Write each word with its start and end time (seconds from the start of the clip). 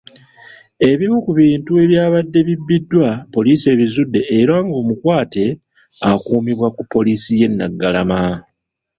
Ebimu 0.89 1.17
ku 1.25 1.31
bintu 1.39 1.71
ebyabadde 1.83 2.39
bibbiddwa 2.47 3.09
poliisi 3.33 3.65
ebizudde 3.73 4.21
era 4.39 4.55
ng'omukwate 4.65 5.45
akuumirwa 6.11 6.67
ku 6.75 6.81
poliisi 6.93 7.31
y'e 7.39 7.47
Naggalama. 7.49 8.21